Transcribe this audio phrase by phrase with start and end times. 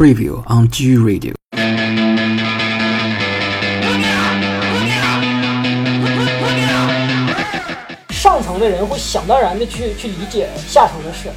[0.00, 1.34] Preview on G Radio。
[8.08, 11.28] 上层的人会想当然的去去理解下层的事，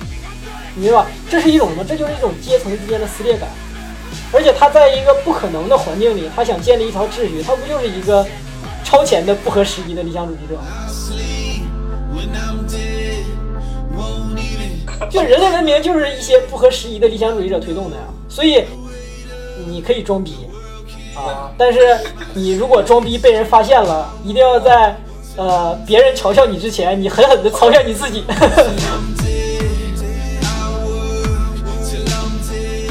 [0.75, 1.07] 你明白吧？
[1.29, 1.83] 这是一种什么？
[1.83, 3.49] 这就是一种阶层之间的撕裂感。
[4.31, 8.25] 而且他在一个不可能的环境里，他想建立一套秩序，他不就是一个
[8.85, 10.57] 超前的不合时宜的理想主义者？
[15.09, 18.03] 就人类文明就是一些不合时宜的理想主义者推动的呀。
[18.33, 18.63] 所以
[19.67, 20.35] 你可以装逼
[21.15, 21.79] 啊，但是
[22.33, 24.97] 你如果装逼被人发现了，一定要在
[25.37, 28.23] 呃别人嘲笑你之前，你狠狠的嘲笑你自己。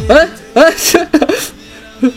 [0.08, 1.06] 哎 哎，这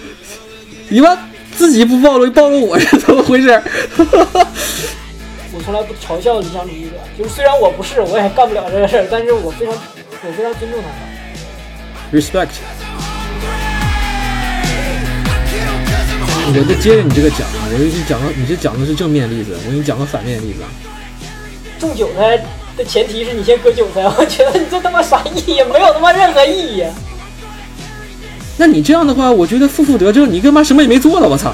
[0.89, 1.17] 你妈
[1.55, 3.49] 自己不暴露，暴露我是 怎么回事？
[3.97, 12.21] 我从来不嘲笑理想主义者，就是虽然我不是，我也干不了这个事儿，但是我非常我非常尊重他们。
[12.21, 12.84] Respect。
[16.47, 20.59] 我就接着你这个讲啊，我给你讲个，你这讲的是正面例子，我给你讲个反面例子。
[21.79, 22.37] 种韭菜
[22.77, 25.63] 的前提是你先割韭菜，我觉得你这他妈啥意义？
[25.63, 26.83] 没有他妈任何意义。
[28.57, 31.27] 那你这样的话，我觉得负负得正，你干嘛什么也没做了？
[31.27, 31.51] 我操！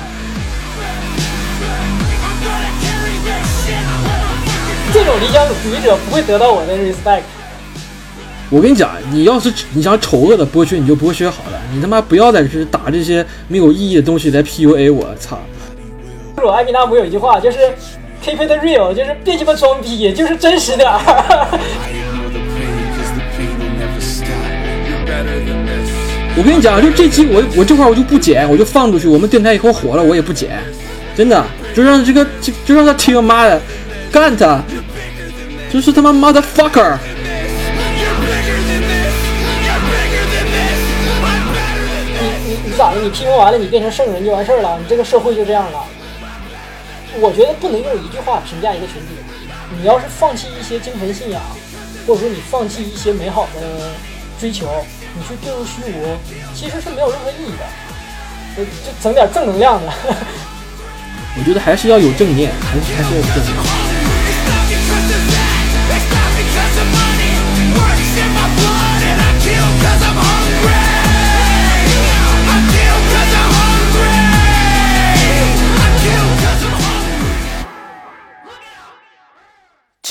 [4.93, 7.21] 这种理想主义者不会得到我的 respect。
[8.51, 11.61] 我跟你讲，你要是你想丑恶的剥削，你就剥削好了。
[11.73, 15.39] 你他妈不要在这打这些没有意义的东西来 PUA 我，操！
[16.43, 17.59] 我艾米纳姆有一句话，就是
[18.21, 20.99] keep it real，就是别鸡巴装逼，就是真实点儿。
[26.35, 29.07] 我跟你讲，就这期我我这块我就不剪，我就放出去。
[29.07, 30.59] 我们电台以后火了，我也不剪，
[31.15, 31.41] 真的，
[31.73, 33.61] 就让这个就就让他听妈的，
[34.11, 34.61] 干他，
[35.71, 36.97] 就是他妈 motherfucker。
[43.01, 43.09] 你？
[43.09, 44.77] 批评完了，你变成圣人就完事儿了？
[44.79, 45.83] 你这个社会就这样了？
[47.19, 49.07] 我觉得不能用一句话评价一个群体。
[49.77, 51.41] 你要是放弃一些精神信仰，
[52.07, 53.91] 或者说你放弃一些美好的
[54.39, 54.67] 追求。
[55.13, 56.15] 你去遁入虚无，
[56.55, 57.65] 其实是没有任何意义的。
[58.57, 59.91] 呃就整点正能量的。
[61.37, 63.80] 我觉得还是要有正念，还是还是有正念。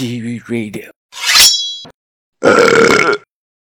[0.01, 1.00] TV radio.